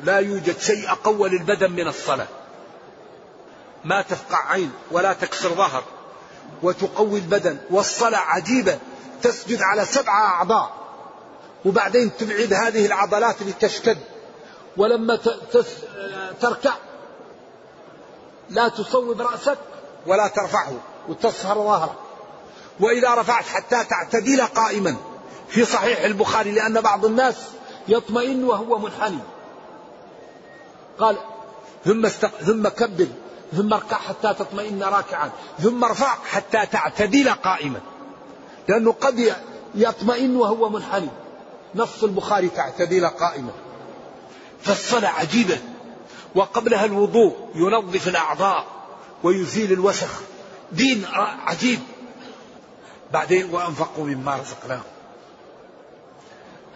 [0.05, 2.27] لا يوجد شيء أقوى للبدن من الصلاة.
[3.89, 5.85] ما تفقع عين ولا تكسر ظهر
[6.63, 8.79] وتقوي البدن والصلاة عجيبة
[9.23, 10.71] تسجد على سبعة أعضاء.
[11.65, 13.99] وبعدين تبعد هذه العضلات لتشتد.
[14.77, 15.19] ولما
[16.41, 16.73] تركع
[18.51, 19.59] لا تصوب رأسك
[20.07, 20.73] ولا ترفعه
[21.09, 21.97] وتصهر ظهرك.
[22.81, 24.97] وإذا رفعت حتى تعتدل قائما.
[25.49, 27.37] في صحيح البخاري لأن بعض الناس
[27.89, 29.19] يطمئن وهو منحني.
[30.99, 31.17] قال
[31.85, 32.09] ثم.
[32.47, 33.07] ثم كبر.
[33.57, 35.31] ثم اركع حتى تطمئن راكعا.
[35.63, 37.81] ثم ارفع حتى تعتدل قائما.
[38.69, 39.37] لأنه قد
[39.75, 41.09] يطمئن وهو منحني.
[41.75, 43.51] نص البخاري تعتدل قائما.
[44.63, 45.59] فالصلاة عجيبة.
[46.35, 48.65] وقبلها الوضوء ينظف الأعضاء
[49.23, 50.21] ويزيل الوسخ.
[50.73, 51.07] دين
[51.47, 51.81] عجيب.
[53.13, 54.83] بعدين وأنفقوا مما رزقناهم.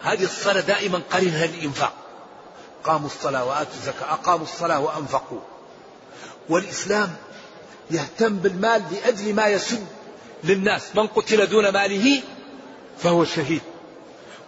[0.01, 1.93] هذه الصلاة دائما قرنها الإنفاق.
[2.83, 4.13] أقاموا الصلاة وآتوا الزكاة.
[4.13, 5.39] أقاموا الصلاة وأنفقوا.
[6.49, 7.15] والإسلام
[7.91, 9.85] يهتم بالمال لأجل ما يسد
[10.43, 10.95] للناس.
[10.95, 12.21] من قتل دون ماله
[12.97, 13.61] فهو شهيد.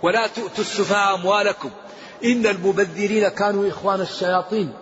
[0.01, 1.69] ولا تؤتوا السفهاء أموالكم.
[2.23, 4.73] إن المبذرين كانوا إخوان الشياطين.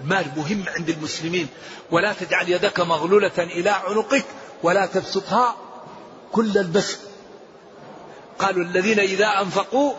[0.00, 1.48] المال مهم عند المسلمين.
[1.90, 4.24] ولا تجعل يدك مغلولة إلى عنقك
[4.62, 5.56] ولا تبسطها
[6.32, 6.98] كل البسط.
[8.38, 9.92] قالوا الذين إذا أنفقوا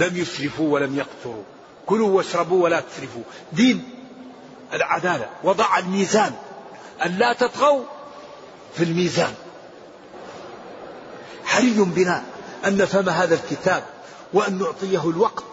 [0.00, 1.42] لم يسرفوا ولم يقتروا.
[1.86, 3.22] كلوا واشربوا ولا تسرفوا.
[3.52, 4.01] دين
[4.72, 6.32] العدالة وضع الميزان.
[7.06, 7.84] أن لا تطغوا
[8.76, 9.34] في الميزان.
[11.44, 12.22] حري بنا
[12.66, 13.84] أن نفهم هذا الكتاب
[14.32, 15.44] وأن نعطيه الوقت.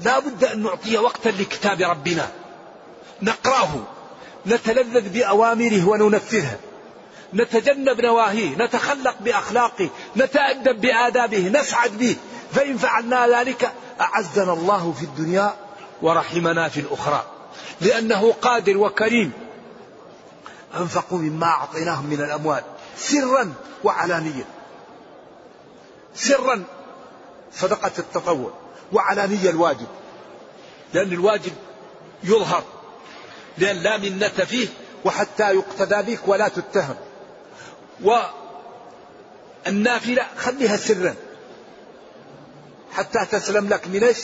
[0.00, 2.28] لا بد أن نعطي وقتا لكتاب ربنا.
[3.22, 3.74] نقرأه.
[4.46, 6.56] نتلذذ بأوامره وننفذها
[7.34, 8.56] نتجنب نواهيه.
[8.56, 9.88] نتخلق بأخلاقه.
[10.16, 11.48] نتأدب بآدابه.
[11.48, 12.16] نسعد به.
[12.52, 15.56] فإن فعلنا ذلك أعزنا الله في الدنيا
[16.02, 17.37] ورحمنا في الأخرى.
[17.80, 19.32] لأنه قادر وكريم.
[20.76, 22.62] أنفقوا مما أعطيناهم من الأموال.
[22.96, 24.44] سرا وعلانية
[26.14, 26.64] سرا.
[27.54, 28.52] صدقة التطوع.
[28.92, 29.86] وعلانية الواجب.
[30.94, 31.52] لأن الواجب
[32.24, 32.64] يظهر.
[33.58, 34.68] لأن لا منة فيه
[35.04, 36.96] وحتى يقتدى بك ولا تتهم.
[39.66, 41.14] والنافلة خليها سرا.
[42.92, 44.18] حتى تسلم لك من إيش؟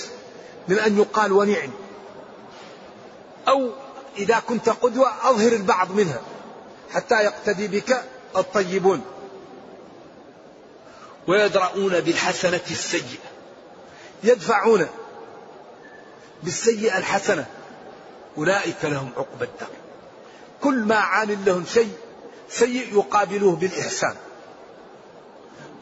[0.69, 1.71] من أن يقال ونعم.
[3.49, 3.71] أو
[4.17, 6.21] إذا كنت قدوة أظهر البعض منها
[6.93, 8.05] حتى يقتدي بك
[8.37, 9.05] الطيبون.
[11.27, 13.25] ويدرؤون بالحسنة السيئة.
[14.25, 14.87] يدفعون
[16.43, 17.47] بالسيئة الحسنة.
[18.39, 19.69] أولئك لهم عقبى الدار.
[20.63, 21.93] كل ما عامل لهم شيء
[22.51, 24.15] سيء يقابلوه بالإحسان.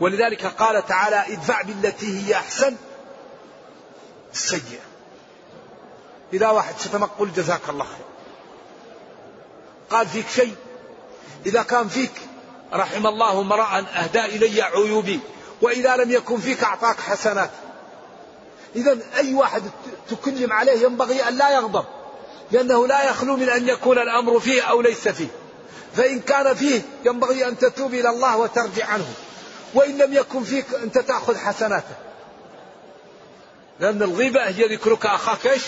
[0.01, 2.77] ولذلك قال تعالى ادفع بالتي هي أحسن
[4.33, 4.92] السيئة
[6.33, 8.07] إذا واحد شتمك قل جزاك الله خير.
[9.91, 10.55] قال فيك شيء؟
[11.47, 12.13] إذا كان فيك
[12.73, 15.21] رحم الله امرأ أهدى إلي عيوبي
[15.63, 17.51] وإذا لم يكن فيك أعطاك حسنات.
[18.77, 19.63] إذا أي واحد
[20.11, 21.85] تكلم عليه ينبغي أن لا يغضب
[22.51, 25.29] لأنه لا يخلو من أن يكون الأمر فيه أو ليس فيه.
[25.97, 29.15] فإن كان فيه ينبغي أن تتوب إلى الله وترجع عنه.
[29.75, 31.95] وإن لم يكن فيك أنت تأخذ حسناته.
[33.81, 35.63] لأن الغيبة هي ذكرك أخاك إيش؟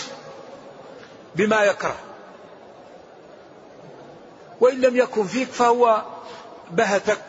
[1.35, 1.95] بما يكره.
[4.61, 6.01] وإن لم يكن فيك فهو
[6.71, 7.21] بهتك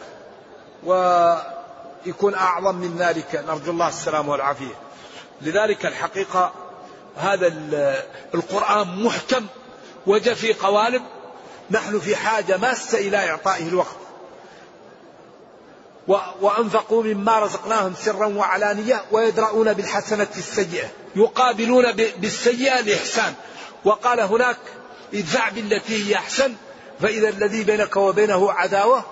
[0.85, 3.45] ويكون أعظم من ذلك.
[3.49, 4.75] نرجو الله السلام والعافية.
[5.43, 6.53] لذلك الحقيقة
[7.17, 7.53] هذا
[8.35, 9.47] القرآن محكم
[10.07, 11.03] وجاء في قوالب.
[11.71, 13.97] نحن في حاجة ماسة إلى إعطائه الوقت.
[16.41, 20.89] وأنفقوا مما رزقناهم سرا وعلانية ويدرؤون بالحسنة السيئة.
[21.17, 23.35] يقابلون بالسيئة الإحسان
[23.85, 24.59] وقال هناك
[25.15, 26.55] ادفع بالتي هي أحسن
[27.01, 29.05] فإذا الذي بينك وبينه عداوة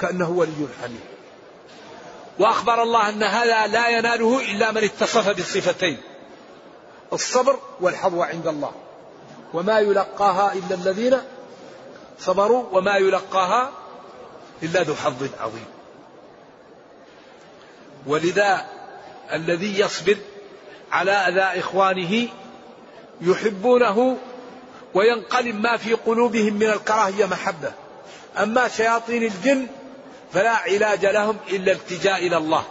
[0.00, 1.00] كأنه ولي حميد.
[2.38, 6.00] وأخبر الله أن هذا لا يناله إلا من اتصف بالصفتين
[7.12, 8.72] الصبر والحظوة عند الله.
[9.54, 11.18] وما يلقاها إلا الذين
[12.18, 13.70] صبروا وما يلقاها
[14.62, 15.66] إلا ذو حظ عظيم.
[18.06, 18.66] ولذا
[19.32, 20.16] الذي يصبر
[20.92, 22.28] على أذى إخوانه
[23.22, 24.16] يحبونه
[24.94, 27.72] وينقلب ما في قلوبهم من الكراهية محبة.
[28.38, 29.66] أما شياطين الجن
[30.32, 32.64] فلا علاج لهم إلا التجاء إلى الله.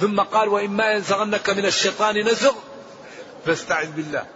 [0.00, 2.54] ثم قال وإما ينزغنك من الشيطان نزغ
[3.46, 4.26] فاستعذ بالله.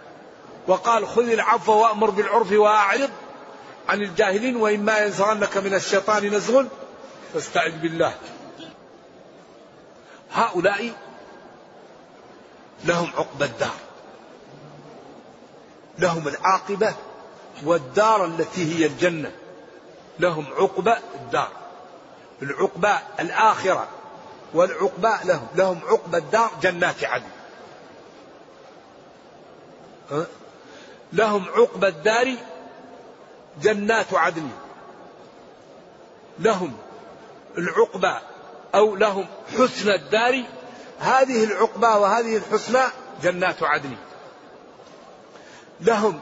[0.67, 3.09] وقال خذ العفو وأمر بالعرف وأعرض
[3.89, 6.65] عن الجاهلين وإما ينزغنك من الشيطان نزغ
[7.33, 8.13] فاستعذ بالله.
[10.33, 10.91] هؤلاء
[12.85, 13.86] لهم عقبى الدار.
[15.99, 16.93] لهم العاقبة
[17.63, 19.31] والدار التي هي الجنة.
[20.19, 21.51] لهم عقبى الدار.
[22.41, 23.87] العقبى الآخرة
[24.53, 25.47] والعقبى لهم.
[25.55, 27.29] لهم عقبى الدار جنات عدن.
[31.13, 32.35] لهم عقبى الدار
[33.61, 34.49] جنات عدن.
[36.39, 36.73] لهم
[37.57, 38.13] العقبى
[38.75, 39.25] أو لهم
[39.57, 40.43] حسن الدار.
[40.99, 42.83] هذه العقبى وهذه الحسنى
[43.23, 43.95] جنات عدن.
[45.81, 46.19] لهم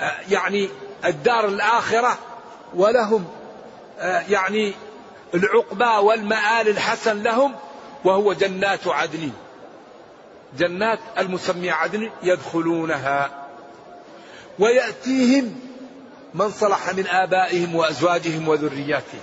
[0.00, 0.68] آه، يعني
[1.04, 2.18] الدار الآخرة
[2.74, 3.24] ولهم
[3.98, 4.74] آه، يعني
[5.34, 7.54] العقبى والمآل الحسن لهم
[8.04, 9.30] وهو جنات عدن.
[10.58, 13.30] جنات المسمية عدن يدخلونها
[14.58, 15.60] ويأتيهم
[16.34, 19.22] من صلح من آبائهم وأزواجهم وذرياتهم.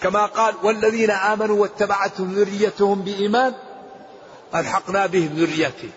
[0.00, 3.54] كما قال والذين آمنوا واتبعتهم ذريتهم بإيمان
[4.54, 5.90] ألحقنا بهم ذريتهم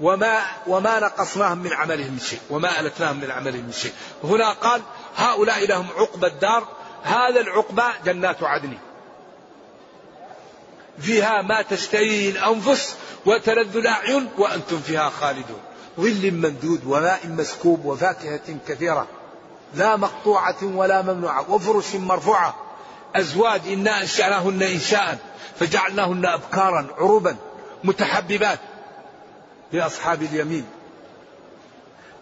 [0.00, 3.92] وما وما نقصناهم من عملهم من شيء وما ألتناهم من عملهم من شيء.
[4.24, 4.82] هنا قال
[5.16, 6.68] هؤلاء لهم عقبى الدار
[7.02, 8.78] هذا العقبى جنات عدن.
[10.98, 15.60] فيها ما تشتهيه الأنفس وتلذ الأعين وأنتم فيها خالدون.
[16.00, 19.06] ظل ممدود وماء مسكوب وفاكهة كثيرة.
[19.74, 22.54] لا مقطوعة ولا ممنوعة وفرش مرفوعة.
[23.16, 25.18] أزواج إنا أنشأناهن إنشاء
[25.60, 27.36] فجعلناهن أبكارا عربا
[27.84, 28.58] متحببات.
[29.74, 30.64] لأصحاب اليمين.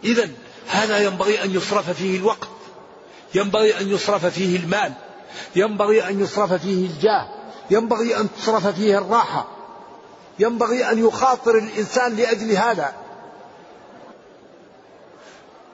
[0.05, 0.31] إذا
[0.69, 2.49] هذا ينبغي أن يصرف فيه الوقت
[3.35, 4.93] ينبغي أن يصرف فيه المال
[5.57, 7.29] ينبغي أن يصرف فيه الجاه
[7.71, 9.47] ينبغي أن تصرف فيه الراحة
[10.39, 12.95] ينبغي أن يخاطر الإنسان لأجل هذا.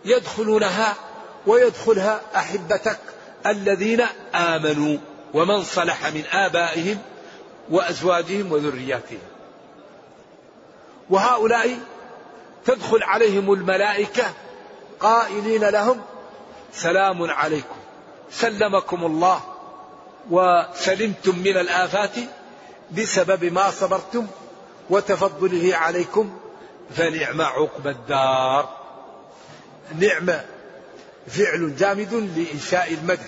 [0.05, 0.95] يدخلونها
[1.47, 2.99] ويدخلها أحبتك
[3.47, 4.01] الذين
[4.35, 4.99] آمنوا
[5.35, 6.99] ومن صلح من آبائهم
[7.71, 9.19] وأزواجهم وذرياتهم.
[11.11, 11.79] وهؤلاء
[12.65, 14.25] تدخل عليهم الملائكة
[15.01, 16.01] قائلين لهم
[16.73, 17.77] سلام عليكم
[18.31, 19.41] سلمكم الله
[20.31, 22.15] وسلمتم من الآفات
[22.91, 24.27] بسبب ما صبرتم
[24.91, 26.39] وتفضله عليكم
[26.97, 28.69] فنعم عقب الدار.
[29.99, 30.27] نعم
[31.27, 33.27] فعل جامد لإنشاء المدح.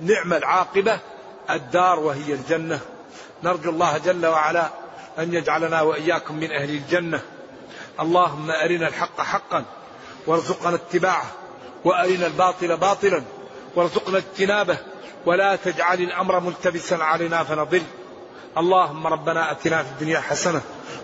[0.00, 0.98] نعم العاقبة
[1.50, 2.80] الدار وهي الجنة.
[3.44, 4.81] نرجو الله جل وعلا
[5.18, 7.20] أن يجعلنا وإياكم من أهل الجنة.
[8.00, 9.64] اللهم أرنا الحق حقا
[10.26, 11.26] وارزقنا اتباعه
[11.84, 13.22] وأرنا الباطل باطلا
[13.76, 14.78] وارزقنا اجتنابه
[15.26, 17.82] ولا تجعل الأمر ملتبسا علينا فنضل.
[18.58, 20.60] اللهم ربنا أتنا في الدنيا حسنة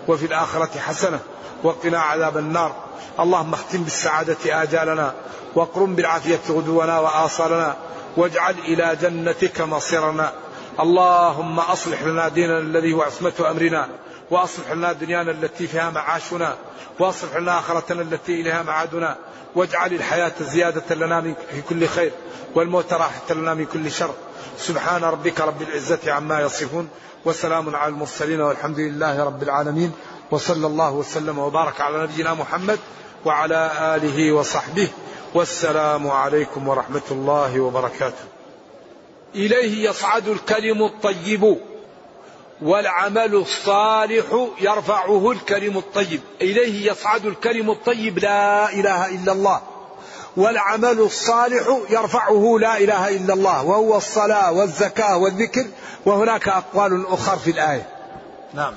[0.09, 1.21] وفي الآخرة حسنة
[1.63, 2.77] وقنا عذاب النار.
[3.21, 5.15] اللهم اختم بالسعادة آجالنا
[5.55, 7.77] واقرم بالعافية غدونا وآصالنا
[8.17, 10.33] واجعل إلى جنتك مصيرنا.
[10.81, 13.89] اللهم أصلح لنا ديننا الذي هو عصمة أمرنا
[14.31, 16.57] وأصلح لنا دنيانا التي فيها معاشنا
[16.99, 19.17] وأصلح لنا آخرتنا التي إليها معادنا
[19.55, 22.13] واجعل الحياة زيادة لنا في كل خير
[22.55, 24.15] والموت راحة لنا من كل شر.
[24.59, 26.89] سبحان ربك رب العزة عما يصفون
[27.25, 29.93] وسلام على المرسلين والحمد لله رب العالمين
[30.31, 32.79] وصلى الله وسلم وبارك على نبينا محمد
[33.25, 34.89] وعلى آله وصحبه
[35.35, 38.38] والسلام عليكم ورحمة الله وبركاته.
[39.35, 41.59] إليه يصعد الكلم الطيب
[42.63, 46.21] والعمل الصالح يرفعه الكلم الطيب.
[46.41, 49.61] إليه يصعد الكلم الطيب لا إله إلا الله.
[50.37, 53.65] والعمل الصالح يرفعه لا إله إلا الله.
[53.65, 55.67] وهو الصلاة والزكاة والذكر.
[56.07, 57.89] وهناك أقوال أخرى في الآية.
[58.55, 58.75] نعم.